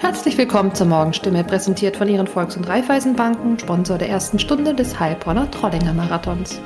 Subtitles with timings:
[0.00, 4.98] Herzlich willkommen zur Morgenstimme, präsentiert von Ihren Volks- und Raiffeisenbanken, Sponsor der ersten Stunde des
[4.98, 6.60] Heilbronner Trollinger Marathons.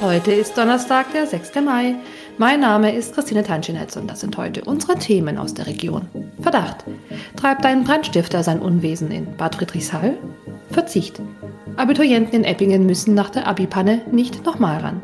[0.00, 1.56] Heute ist Donnerstag, der 6.
[1.64, 1.96] Mai.
[2.38, 6.08] Mein Name ist Christine Tanschinetz und das sind heute unsere Themen aus der Region.
[6.40, 6.84] Verdacht.
[7.34, 10.16] Treibt ein Brandstifter sein Unwesen in Bad Friedrichshall?
[10.70, 11.20] Verzicht.
[11.76, 15.02] Abiturienten in Eppingen müssen nach der Abipanne nicht nochmal ran.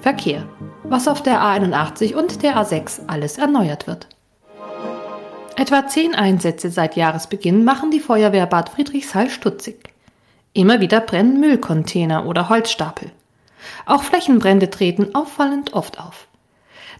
[0.00, 0.44] Verkehr.
[0.84, 4.08] Was auf der A81 und der A6 alles erneuert wird.
[5.58, 9.88] Etwa zehn Einsätze seit Jahresbeginn machen die Feuerwehr Bad Friedrichshall stutzig.
[10.52, 13.10] Immer wieder brennen Müllcontainer oder Holzstapel.
[13.86, 16.28] Auch Flächenbrände treten auffallend oft auf.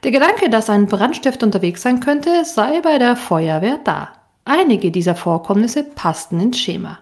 [0.05, 4.09] Der Gedanke, dass ein Brandstift unterwegs sein könnte, sei bei der Feuerwehr da.
[4.47, 6.99] Einige dieser Vorkommnisse passten ins Schema.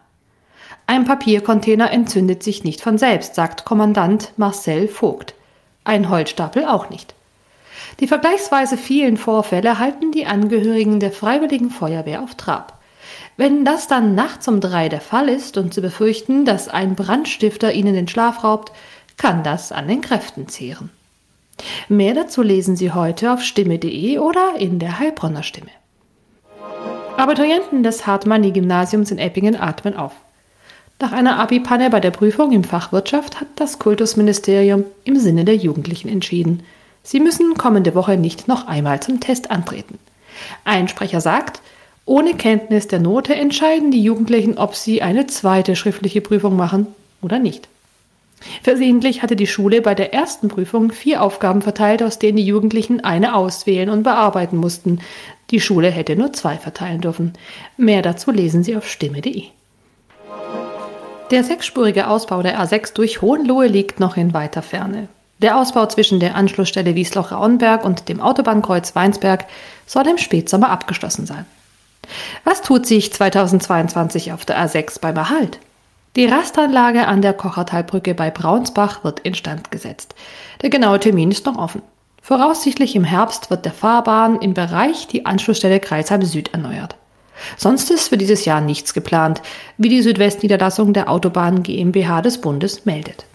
[0.87, 5.35] Ein Papiercontainer entzündet sich nicht von selbst, sagt Kommandant Marcel Vogt.
[5.85, 7.14] Ein Holzstapel auch nicht.
[8.01, 12.81] Die vergleichsweise vielen Vorfälle halten die Angehörigen der Freiwilligen Feuerwehr auf Trab.
[13.37, 17.73] Wenn das dann nachts um drei der Fall ist und sie befürchten, dass ein Brandstifter
[17.73, 18.73] ihnen den Schlaf raubt,
[19.17, 20.91] kann das an den Kräften zehren.
[21.89, 25.71] Mehr dazu lesen Sie heute auf stimme.de oder in der Heilbronner Stimme.
[27.17, 30.13] Abiturienten des Hartmanni-Gymnasiums in Eppingen atmen auf.
[31.01, 35.57] Nach einer Abi-Panne bei der Prüfung im Fach Wirtschaft hat das Kultusministerium im Sinne der
[35.57, 36.65] Jugendlichen entschieden.
[37.05, 39.99] Sie müssen kommende Woche nicht noch einmal zum Test antreten.
[40.65, 41.61] Ein Sprecher sagt,
[42.07, 46.89] ohne Kenntnis der Note entscheiden die Jugendlichen, ob sie eine zweite schriftliche Prüfung machen
[47.23, 47.69] oder nicht.
[48.63, 53.03] Versehentlich hatte die Schule bei der ersten Prüfung vier Aufgaben verteilt, aus denen die Jugendlichen
[53.03, 55.01] eine auswählen und bearbeiten mussten.
[55.51, 57.35] Die Schule hätte nur zwei verteilen dürfen.
[57.77, 59.45] Mehr dazu lesen Sie auf stimme.de.
[61.31, 65.09] Der sechsspurige Ausbau der A6 durch Hohenlohe liegt noch in weiter Ferne.
[65.45, 69.45] Der Ausbau zwischen der Anschlussstelle Wiesloch-Rauenberg und dem Autobahnkreuz Weinsberg
[69.85, 71.45] soll im Spätsommer abgeschlossen sein.
[72.45, 75.59] Was tut sich 2022 auf der A6 beim Erhalt?
[76.17, 80.15] Die Rastanlage an der Kochertalbrücke bei Braunsbach wird instand gesetzt.
[80.63, 81.83] Der genaue Termin ist noch offen.
[82.23, 86.97] Voraussichtlich im Herbst wird der Fahrbahn im Bereich die Anschlussstelle Kreisheim Süd erneuert.
[87.59, 89.43] Sonst ist für dieses Jahr nichts geplant,
[89.77, 93.27] wie die Südwestniederlassung der Autobahn GmbH des Bundes meldet.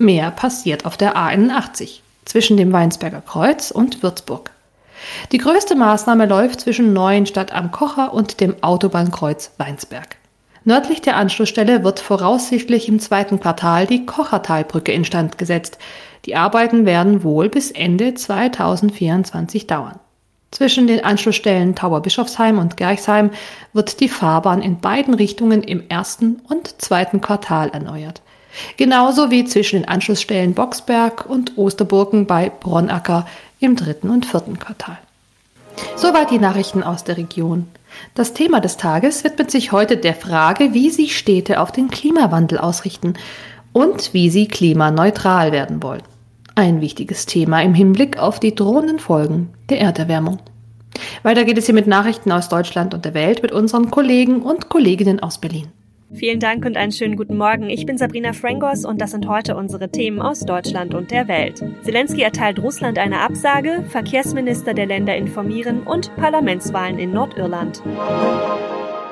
[0.00, 4.50] Mehr passiert auf der A81 zwischen dem Weinsberger Kreuz und Würzburg.
[5.30, 10.16] Die größte Maßnahme läuft zwischen Neuenstadt am Kocher und dem Autobahnkreuz Weinsberg.
[10.64, 15.76] Nördlich der Anschlussstelle wird voraussichtlich im zweiten Quartal die Kochertalbrücke instand gesetzt.
[16.24, 20.00] Die Arbeiten werden wohl bis Ende 2024 dauern.
[20.50, 23.32] Zwischen den Anschlussstellen Tauberbischofsheim und Gerchsheim
[23.74, 28.22] wird die Fahrbahn in beiden Richtungen im ersten und zweiten Quartal erneuert.
[28.76, 33.26] Genauso wie zwischen den Anschlussstellen Boxberg und Osterburgen bei Bronnacker
[33.60, 34.98] im dritten und vierten Quartal.
[35.96, 37.68] Soweit die Nachrichten aus der Region.
[38.14, 42.58] Das Thema des Tages widmet sich heute der Frage, wie sich Städte auf den Klimawandel
[42.58, 43.14] ausrichten
[43.72, 46.02] und wie sie klimaneutral werden wollen.
[46.54, 50.38] Ein wichtiges Thema im Hinblick auf die drohenden Folgen der Erderwärmung.
[51.22, 54.68] Weiter geht es hier mit Nachrichten aus Deutschland und der Welt mit unseren Kollegen und
[54.68, 55.68] Kolleginnen aus Berlin.
[56.12, 57.70] Vielen Dank und einen schönen guten Morgen.
[57.70, 61.62] Ich bin Sabrina Frangos und das sind heute unsere Themen aus Deutschland und der Welt.
[61.82, 67.82] Zelensky erteilt Russland eine Absage, Verkehrsminister der Länder informieren und Parlamentswahlen in Nordirland.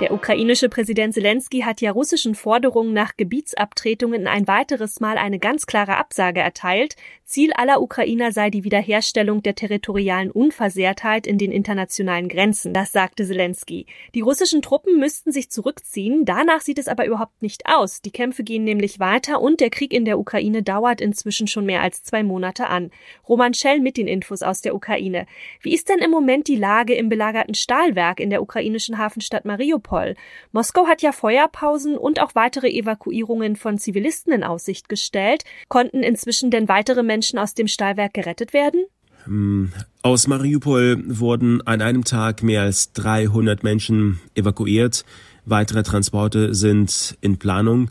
[0.01, 5.67] Der ukrainische Präsident Zelensky hat ja russischen Forderungen nach Gebietsabtretungen ein weiteres Mal eine ganz
[5.67, 6.97] klare Absage erteilt.
[7.29, 12.73] Ziel aller Ukrainer sei die Wiederherstellung der territorialen Unversehrtheit in den internationalen Grenzen.
[12.73, 13.85] Das sagte Zelensky.
[14.15, 16.25] Die russischen Truppen müssten sich zurückziehen.
[16.25, 18.01] Danach sieht es aber überhaupt nicht aus.
[18.01, 21.83] Die Kämpfe gehen nämlich weiter und der Krieg in der Ukraine dauert inzwischen schon mehr
[21.83, 22.91] als zwei Monate an.
[23.29, 25.27] Roman Schell mit den Infos aus der Ukraine.
[25.61, 30.15] Wie ist denn im Moment die Lage im belagerten Stahlwerk in der ukrainischen Hafenstadt Mariupol?
[30.53, 35.45] Moskau hat ja Feuerpausen und auch weitere Evakuierungen von Zivilisten in Aussicht gestellt.
[35.69, 38.85] Konnten inzwischen denn weitere Menschen aus dem Stahlwerk gerettet werden?
[39.25, 45.05] Hm, aus Mariupol wurden an einem Tag mehr als 300 Menschen evakuiert.
[45.45, 47.91] Weitere Transporte sind in Planung.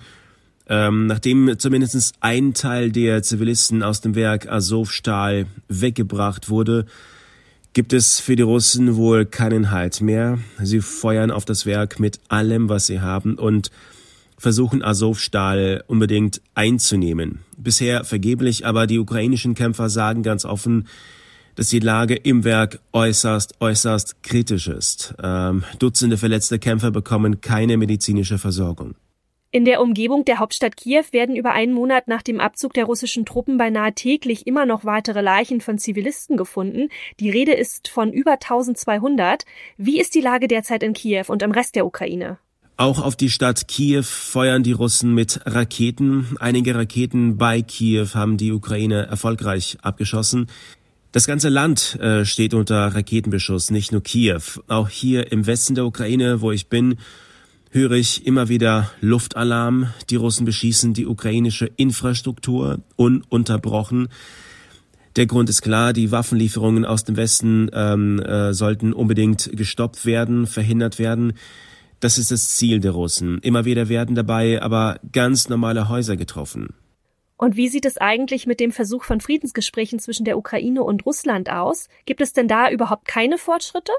[0.70, 6.86] Ähm, nachdem zumindest ein Teil der Zivilisten aus dem Werk Azovstal weggebracht wurde,
[7.74, 10.40] gibt es für die Russen wohl keinen Halt mehr.
[10.62, 13.70] Sie feuern auf das Werk mit allem, was sie haben und
[14.38, 17.40] versuchen Azovstal unbedingt einzunehmen.
[17.58, 20.88] Bisher vergeblich, aber die ukrainischen Kämpfer sagen ganz offen,
[21.56, 25.16] dass die Lage im Werk äußerst, äußerst kritisch ist.
[25.22, 28.94] Ähm, Dutzende verletzte Kämpfer bekommen keine medizinische Versorgung.
[29.50, 33.26] In der Umgebung der Hauptstadt Kiew werden über einen Monat nach dem Abzug der russischen
[33.26, 36.90] Truppen beinahe täglich immer noch weitere Leichen von Zivilisten gefunden.
[37.20, 39.46] Die Rede ist von über 1200.
[39.78, 42.38] Wie ist die Lage derzeit in Kiew und im Rest der Ukraine?
[42.80, 46.38] Auch auf die Stadt Kiew feuern die Russen mit Raketen.
[46.40, 50.46] Einige Raketen bei Kiew haben die Ukraine erfolgreich abgeschossen.
[51.12, 54.42] Das ganze Land äh, steht unter Raketenbeschuss, nicht nur Kiew.
[54.68, 56.98] Auch hier im Westen der Ukraine, wo ich bin,
[57.72, 59.92] höre ich immer wieder Luftalarm.
[60.12, 64.08] Die Russen beschießen die ukrainische Infrastruktur ununterbrochen.
[65.16, 70.46] Der Grund ist klar, die Waffenlieferungen aus dem Westen ähm, äh, sollten unbedingt gestoppt werden,
[70.46, 71.34] verhindert werden.
[72.00, 73.40] Das ist das Ziel der Russen.
[73.40, 76.76] Immer wieder werden dabei aber ganz normale Häuser getroffen.
[77.38, 81.50] Und wie sieht es eigentlich mit dem Versuch von Friedensgesprächen zwischen der Ukraine und Russland
[81.52, 81.88] aus?
[82.06, 83.92] Gibt es denn da überhaupt keine Fortschritte?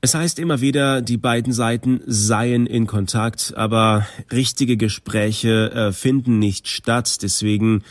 [0.00, 6.38] Es heißt immer wieder, die beiden Seiten seien in Kontakt, aber richtige Gespräche äh, finden
[6.38, 7.22] nicht statt.
[7.22, 7.84] Deswegen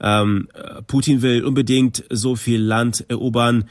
[0.00, 0.48] ähm,
[0.86, 3.64] Putin will unbedingt so viel Land erobern,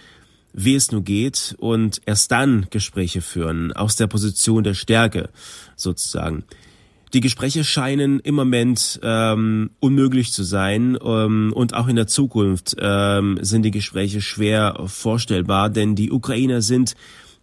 [0.53, 5.29] wie es nur geht, und erst dann Gespräche führen, aus der Position der Stärke
[5.75, 6.43] sozusagen.
[7.13, 12.75] Die Gespräche scheinen im Moment ähm, unmöglich zu sein ähm, und auch in der Zukunft
[12.79, 16.93] ähm, sind die Gespräche schwer vorstellbar, denn die Ukrainer sind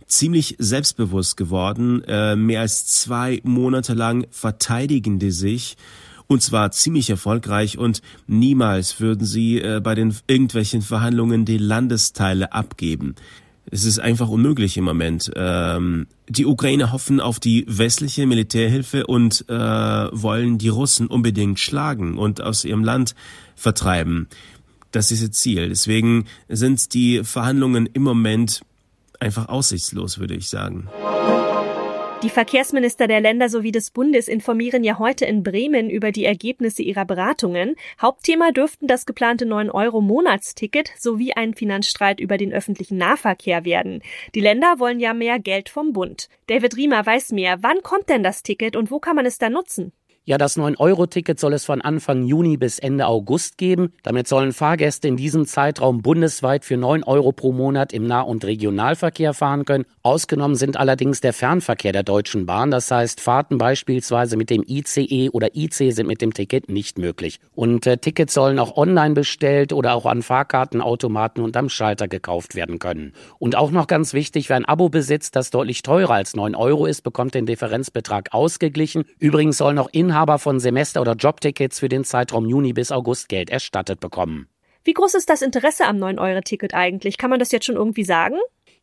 [0.06, 2.04] ziemlich selbstbewusst geworden.
[2.04, 5.76] Äh, mehr als zwei Monate lang verteidigen die sich
[6.26, 12.52] und zwar ziemlich erfolgreich und niemals würden sie äh, bei den irgendwelchen Verhandlungen die Landesteile
[12.52, 13.14] abgeben.
[13.68, 15.30] Es ist einfach unmöglich im Moment.
[15.34, 22.16] Ähm, die Ukrainer hoffen auf die westliche Militärhilfe und äh, wollen die Russen unbedingt schlagen
[22.16, 23.14] und aus ihrem Land
[23.56, 24.28] vertreiben.
[24.92, 25.68] Das ist ihr Ziel.
[25.68, 28.60] Deswegen sind die Verhandlungen im Moment
[29.18, 30.88] einfach aussichtslos, würde ich sagen.
[32.22, 36.82] Die Verkehrsminister der Länder sowie des Bundes informieren ja heute in Bremen über die Ergebnisse
[36.82, 37.76] ihrer Beratungen.
[38.00, 44.02] Hauptthema dürften das geplante 9-Euro-Monatsticket sowie ein Finanzstreit über den öffentlichen Nahverkehr werden.
[44.34, 46.30] Die Länder wollen ja mehr Geld vom Bund.
[46.46, 47.58] David Riemer weiß mehr.
[47.60, 49.92] Wann kommt denn das Ticket und wo kann man es da nutzen?
[50.28, 53.92] Ja, das 9-Euro-Ticket soll es von Anfang Juni bis Ende August geben.
[54.02, 58.44] Damit sollen Fahrgäste in diesem Zeitraum bundesweit für 9 Euro pro Monat im Nah- und
[58.44, 59.84] Regionalverkehr fahren können.
[60.02, 62.72] Ausgenommen sind allerdings der Fernverkehr der Deutschen Bahn.
[62.72, 67.38] Das heißt, Fahrten beispielsweise mit dem ICE oder IC sind mit dem Ticket nicht möglich.
[67.54, 72.56] Und äh, Tickets sollen auch online bestellt oder auch an Fahrkartenautomaten und am Schalter gekauft
[72.56, 73.12] werden können.
[73.38, 76.86] Und auch noch ganz wichtig, wer ein Abo besitzt, das deutlich teurer als 9 Euro
[76.86, 79.04] ist, bekommt den Differenzbetrag ausgeglichen.
[79.20, 83.28] Übrigens sollen noch Inhaber Inhaber von Semester- oder Jobtickets für den Zeitraum Juni bis August
[83.28, 84.48] Geld erstattet bekommen.
[84.82, 87.18] Wie groß ist das Interesse am 9-Euro-Ticket eigentlich?
[87.18, 88.36] Kann man das jetzt schon irgendwie sagen?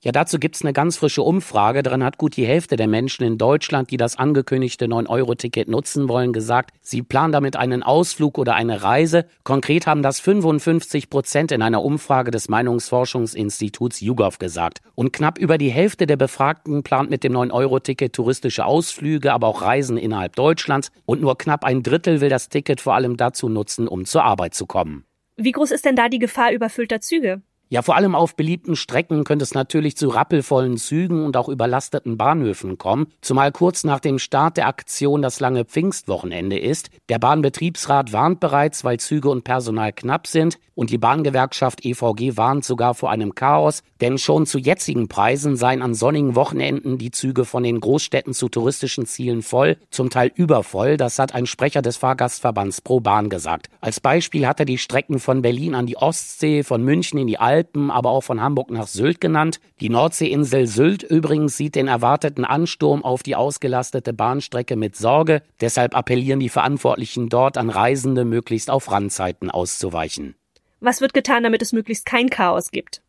[0.03, 1.81] Ja, dazu gibt's eine ganz frische Umfrage.
[1.81, 6.33] Daran hat gut die Hälfte der Menschen in Deutschland, die das angekündigte 9-Euro-Ticket nutzen wollen,
[6.33, 9.25] gesagt, sie planen damit einen Ausflug oder eine Reise.
[9.45, 14.81] Konkret haben das 55 Prozent in einer Umfrage des Meinungsforschungsinstituts YouGov gesagt.
[14.93, 19.61] Und knapp über die Hälfte der Befragten plant mit dem 9-Euro-Ticket touristische Ausflüge, aber auch
[19.61, 20.91] Reisen innerhalb Deutschlands.
[21.05, 24.53] Und nur knapp ein Drittel will das Ticket vor allem dazu nutzen, um zur Arbeit
[24.53, 25.05] zu kommen.
[25.37, 27.41] Wie groß ist denn da die Gefahr überfüllter Züge?
[27.69, 32.17] Ja, vor allem auf beliebten Strecken könnte es natürlich zu rappelvollen Zügen und auch überlasteten
[32.17, 36.91] Bahnhöfen kommen, zumal kurz nach dem Start der Aktion das lange Pfingstwochenende ist.
[37.09, 42.63] Der Bahnbetriebsrat warnt bereits, weil Züge und Personal knapp sind und die Bahngewerkschaft EVG warnt
[42.63, 47.43] sogar vor einem Chaos, denn schon zu jetzigen Preisen seien an sonnigen Wochenenden die Züge
[47.43, 51.97] von den Großstädten zu touristischen Zielen voll, zum Teil übervoll, das hat ein Sprecher des
[51.97, 53.69] Fahrgastverbands Pro Bahn gesagt.
[53.81, 57.39] Als Beispiel hat er die Strecken von Berlin an die Ostsee, von München in die
[57.39, 59.61] Alpen Alpen, aber auch von Hamburg nach Sylt genannt.
[59.79, 65.41] Die Nordseeinsel Sylt übrigens sieht den erwarteten Ansturm auf die ausgelastete Bahnstrecke mit Sorge.
[65.61, 70.35] Deshalb appellieren die Verantwortlichen dort an Reisende, möglichst auf Randzeiten auszuweichen.
[70.81, 73.01] Was wird getan, damit es möglichst kein Chaos gibt?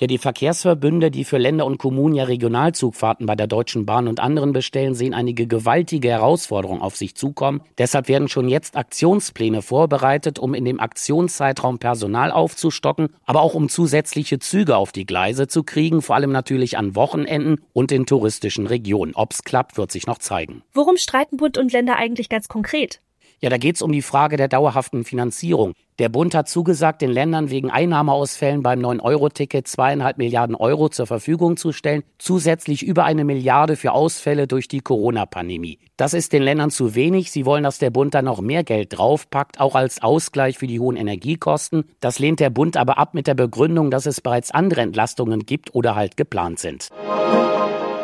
[0.00, 4.20] Ja, die Verkehrsverbünde, die für Länder und Kommunen ja Regionalzugfahrten bei der Deutschen Bahn und
[4.20, 7.62] anderen bestellen, sehen einige gewaltige Herausforderungen auf sich zukommen.
[7.78, 13.68] Deshalb werden schon jetzt Aktionspläne vorbereitet, um in dem Aktionszeitraum Personal aufzustocken, aber auch um
[13.68, 18.68] zusätzliche Züge auf die Gleise zu kriegen, vor allem natürlich an Wochenenden und in touristischen
[18.68, 19.16] Regionen.
[19.16, 20.62] Ob's klappt, wird sich noch zeigen.
[20.74, 23.00] Worum streiten Bund und Länder eigentlich ganz konkret?
[23.40, 25.74] Ja, da geht es um die Frage der dauerhaften Finanzierung.
[26.00, 31.56] Der Bund hat zugesagt, den Ländern wegen Einnahmeausfällen beim 9-Euro-Ticket zweieinhalb Milliarden Euro zur Verfügung
[31.56, 35.78] zu stellen, zusätzlich über eine Milliarde für Ausfälle durch die Corona-Pandemie.
[35.96, 37.30] Das ist den Ländern zu wenig.
[37.30, 40.80] Sie wollen, dass der Bund da noch mehr Geld draufpackt, auch als Ausgleich für die
[40.80, 41.84] hohen Energiekosten.
[42.00, 45.74] Das lehnt der Bund aber ab mit der Begründung, dass es bereits andere Entlastungen gibt
[45.76, 46.90] oder halt geplant sind.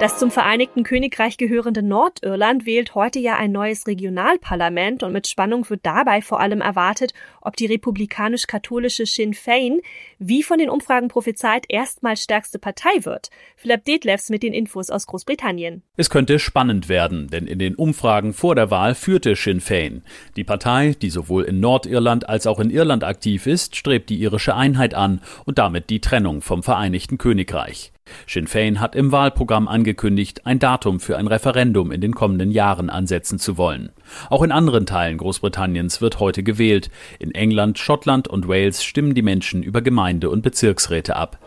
[0.01, 5.71] Das zum Vereinigten Königreich gehörende Nordirland wählt heute ja ein neues Regionalparlament und mit Spannung
[5.71, 9.81] wird dabei vor allem erwartet, ob die republikanisch-katholische Sinn Fein,
[10.19, 13.31] wie von den Umfragen prophezeit, erstmals stärkste Partei wird.
[13.57, 15.83] Philipp Detlefs mit den Infos aus Großbritannien.
[15.97, 20.03] Es könnte spannend werden, denn in den Umfragen vor der Wahl führte Sinn Fein.
[20.37, 24.57] Die Partei, die sowohl in Nordirland als auch in Irland aktiv ist, strebt die irische
[24.57, 27.94] Einheit an und damit die Trennung vom Vereinigten Königreich.
[28.27, 32.91] Sinn Fein hat im Wahlprogramm angekündigt, ein Datum für ein Referendum in den kommenden Jahren
[32.91, 33.93] ansetzen zu wollen.
[34.31, 36.91] Auch in anderen Teilen Großbritanniens wird heute gewählt.
[37.19, 41.39] In England, Schottland und Wales stimmen die Menschen über Gemeinde- und Bezirksräte ab.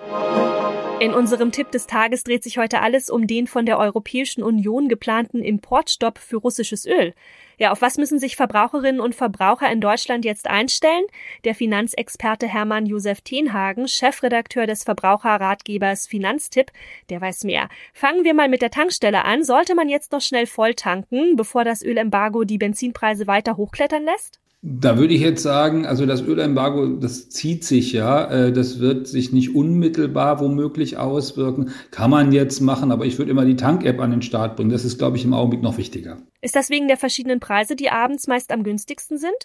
[1.00, 4.88] In unserem Tipp des Tages dreht sich heute alles um den von der Europäischen Union
[4.88, 7.14] geplanten Importstopp für russisches Öl.
[7.60, 11.04] Ja, auf was müssen sich Verbraucherinnen und Verbraucher in Deutschland jetzt einstellen?
[11.44, 16.72] Der Finanzexperte Hermann Josef Tenhagen, Chefredakteur des Verbraucherratgebers Finanztipp,
[17.10, 17.70] der weiß mehr.
[17.94, 19.44] Fangen wir mal mit der Tankstelle an.
[19.44, 24.40] Sollte man jetzt noch schnell voll tanken, bevor das Ölembargo die Benzinpreise weiter hochklettern lässt?
[24.62, 29.08] Da würde ich jetzt sagen, also das Ölembargo, das zieht sich ja, äh, das wird
[29.08, 31.70] sich nicht unmittelbar womöglich auswirken.
[31.92, 34.72] Kann man jetzt machen, aber ich würde immer die Tank-App an den Start bringen.
[34.72, 36.18] Das ist, glaube ich, im Augenblick noch wichtiger.
[36.41, 39.36] Ist das wegen der verschiedenen Preise, die abends meist am günstigsten sind?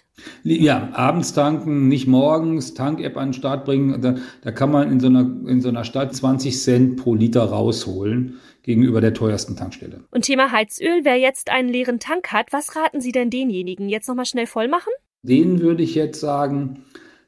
[0.43, 3.99] Ja, abends tanken, nicht morgens, Tank-App an den Start bringen.
[4.01, 7.45] Da, da kann man in so, einer, in so einer Stadt 20 Cent pro Liter
[7.45, 10.03] rausholen gegenüber der teuersten Tankstelle.
[10.11, 13.89] Und Thema Heizöl, wer jetzt einen leeren Tank hat, was raten Sie denn denjenigen?
[13.89, 14.91] Jetzt nochmal schnell voll machen?
[15.23, 16.83] Den würde ich jetzt sagen,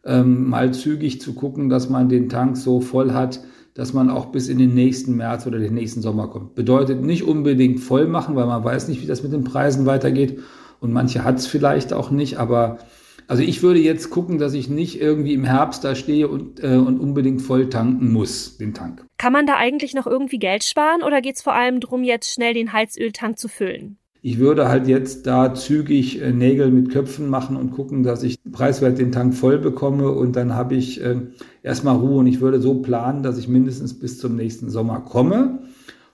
[0.06, 3.40] ähm, mal zügig zu gucken, dass man den Tank so voll hat,
[3.76, 6.56] dass man auch bis in den nächsten März oder den nächsten Sommer kommt.
[6.56, 10.40] Bedeutet nicht unbedingt voll machen, weil man weiß nicht, wie das mit den Preisen weitergeht.
[10.80, 12.80] Und manche hat es vielleicht auch nicht, aber
[13.28, 16.78] also ich würde jetzt gucken, dass ich nicht irgendwie im Herbst da stehe und, äh,
[16.78, 19.06] und unbedingt voll tanken muss, den Tank.
[19.18, 22.32] Kann man da eigentlich noch irgendwie Geld sparen oder geht es vor allem darum, jetzt
[22.32, 23.98] schnell den Heizöltank zu füllen?
[24.28, 28.40] Ich würde halt jetzt da zügig äh, Nägel mit Köpfen machen und gucken, dass ich
[28.52, 31.18] preiswert den Tank voll bekomme und dann habe ich äh,
[31.62, 35.60] erstmal Ruhe und ich würde so planen, dass ich mindestens bis zum nächsten Sommer komme.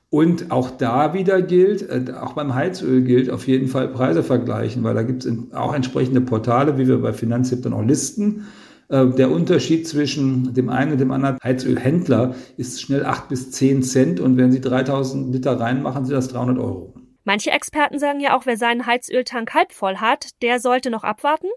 [0.09, 4.83] Und auch da wieder gilt, äh, auch beim Heizöl gilt, auf jeden Fall Preise vergleichen,
[4.83, 8.43] weil da gibt es auch entsprechende Portale, wie wir bei Finanztipp dann auch listen.
[8.89, 13.83] Äh, der Unterschied zwischen dem einen und dem anderen Heizölhändler ist schnell acht bis zehn
[13.83, 17.00] Cent und wenn Sie 3000 Liter reinmachen, sind das 300 Euro.
[17.23, 21.47] Manche Experten sagen ja auch, wer seinen Heizöltank halb voll hat, der sollte noch abwarten.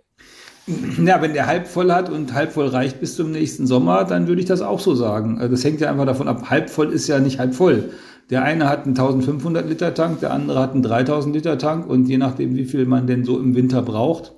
[1.03, 4.29] Ja, wenn der halb voll hat und halb voll reicht bis zum nächsten Sommer, dann
[4.29, 5.39] würde ich das auch so sagen.
[5.39, 7.91] Also das hängt ja einfach davon ab, halb voll ist ja nicht halb voll.
[8.31, 12.07] Der eine hat einen 1500 Liter Tank, der andere hat einen 3000 Liter Tank und
[12.07, 14.33] je nachdem, wie viel man denn so im Winter braucht.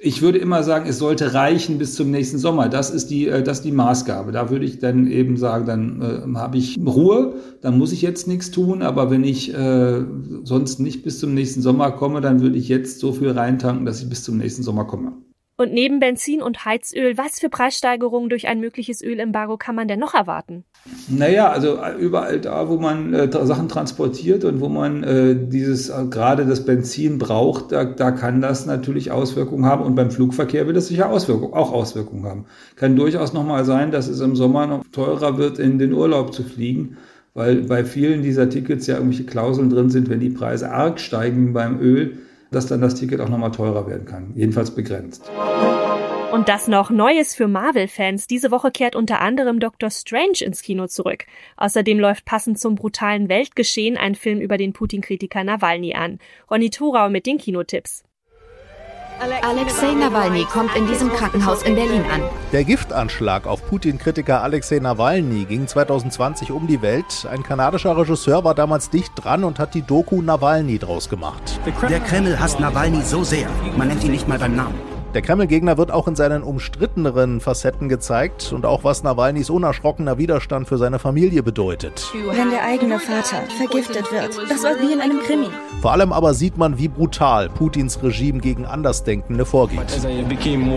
[0.00, 2.68] Ich würde immer sagen, es sollte reichen bis zum nächsten Sommer.
[2.68, 4.30] Das ist die, äh, das ist die Maßgabe.
[4.30, 8.28] Da würde ich dann eben sagen, dann äh, habe ich Ruhe, dann muss ich jetzt
[8.28, 8.82] nichts tun.
[8.82, 10.04] Aber wenn ich äh,
[10.44, 14.00] sonst nicht bis zum nächsten Sommer komme, dann würde ich jetzt so viel reintanken, dass
[14.00, 15.14] ich bis zum nächsten Sommer komme.
[15.60, 19.98] Und neben Benzin und Heizöl, was für Preissteigerungen durch ein mögliches Ölembargo kann man denn
[19.98, 20.62] noch erwarten?
[21.08, 26.04] Naja, also überall da, wo man äh, Sachen transportiert und wo man äh, dieses äh,
[26.08, 29.82] gerade das Benzin braucht, da, da kann das natürlich Auswirkungen haben.
[29.82, 32.44] Und beim Flugverkehr wird es sicher Auswirkungen, auch Auswirkungen haben.
[32.76, 36.44] Kann durchaus nochmal sein, dass es im Sommer noch teurer wird, in den Urlaub zu
[36.44, 36.98] fliegen,
[37.34, 41.52] weil bei vielen dieser Tickets ja irgendwelche Klauseln drin sind, wenn die Preise arg steigen
[41.52, 42.18] beim Öl
[42.50, 44.32] dass dann das Ticket auch nochmal teurer werden kann.
[44.34, 45.30] Jedenfalls begrenzt.
[46.32, 48.26] Und das noch Neues für Marvel-Fans.
[48.26, 51.24] Diese Woche kehrt unter anderem Doctor Strange ins Kino zurück.
[51.56, 56.18] Außerdem läuft passend zum brutalen Weltgeschehen ein Film über den Putin-Kritiker Nawalny an.
[56.50, 58.04] Ronny Thorau mit den Kinotipps.
[59.20, 62.22] Alexei Nawalny kommt in diesem Krankenhaus in Berlin an.
[62.52, 67.26] Der Giftanschlag auf Putin-Kritiker Alexei Nawalny ging 2020 um die Welt.
[67.28, 71.58] Ein kanadischer Regisseur war damals dicht dran und hat die Doku Nawalny draus gemacht.
[71.88, 74.97] Der Kreml hasst Nawalny so sehr, man nennt ihn nicht mal beim Namen.
[75.18, 80.68] Der Kreml-Gegner wird auch in seinen umstritteneren Facetten gezeigt und auch was Nawalnys unerschrockener Widerstand
[80.68, 82.12] für seine Familie bedeutet.
[82.30, 85.48] Wenn der eigene Vater vergiftet wird, das war wie in einem Krimi.
[85.82, 89.80] Vor allem aber sieht man, wie brutal Putins Regime gegen Andersdenkende vorgeht.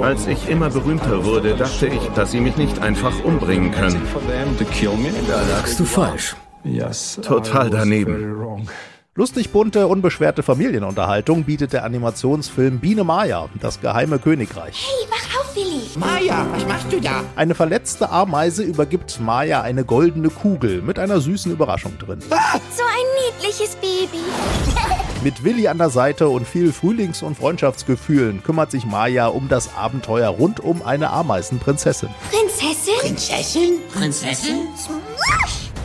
[0.01, 4.01] Als ich immer berühmter wurde, dachte ich, dass sie mich nicht einfach umbringen können.
[5.27, 6.36] Da lagst du falsch.
[7.21, 8.67] Total daneben.
[9.13, 14.87] Lustig bunte, unbeschwerte Familienunterhaltung bietet der Animationsfilm Biene Maya, das geheime Königreich.
[14.87, 15.81] Hey, wach auf, Willi!
[15.97, 17.21] Maya, was machst du da?
[17.35, 22.19] Eine verletzte Ameise übergibt Maya eine goldene Kugel mit einer süßen Überraschung drin.
[22.29, 22.57] Ah!
[22.73, 24.23] So ein niedliches Baby.
[25.25, 29.75] Mit Willi an der Seite und viel Frühlings- und Freundschaftsgefühlen kümmert sich Maya um das
[29.75, 32.09] Abenteuer rund um eine Ameisenprinzessin.
[32.31, 32.93] Prinzessin?
[33.01, 33.73] Prinzessin?
[33.93, 34.69] Prinzessin?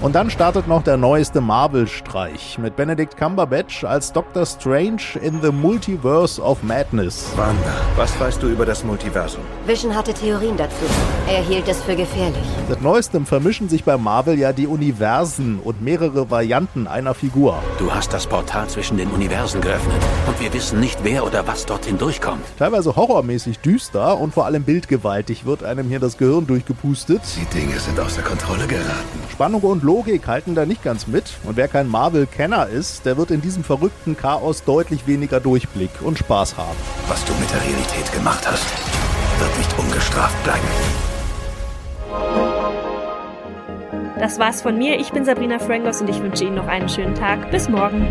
[0.03, 5.50] Und dann startet noch der neueste Marvel-Streich mit Benedict Cumberbatch als Doctor Strange in the
[5.50, 7.33] Multiverse of Madness.
[7.35, 7.57] Wanda,
[7.97, 9.41] was weißt du über das Multiversum?
[9.67, 10.85] Vision hatte Theorien dazu.
[11.26, 12.45] Er hielt es für gefährlich.
[12.69, 17.59] Seit neuestem vermischen sich bei Marvel ja die Universen und mehrere Varianten einer Figur.
[17.79, 21.65] Du hast das Portal zwischen den Universen geöffnet und wir wissen nicht, wer oder was
[21.65, 22.45] dorthin durchkommt.
[22.59, 27.23] Teilweise horrormäßig düster und vor allem bildgewaltig wird einem hier das Gehirn durchgepustet.
[27.41, 29.25] Die Dinge sind außer Kontrolle geraten.
[29.37, 31.25] Spannung und Logik halten da nicht ganz mit.
[31.45, 36.16] Und wer kein Marvel-Kenner ist, der wird in diesem verrückten Chaos deutlich weniger Durchblick und
[36.19, 36.78] Spaß haben.
[37.07, 38.64] Was du mit der Realität gemacht hast,
[39.38, 40.66] wird nicht ungestraft bleiben.
[44.19, 44.99] Das war's von mir.
[44.99, 47.50] Ich bin Sabrina Frangos und ich wünsche Ihnen noch einen schönen Tag.
[47.50, 48.07] Bis morgen.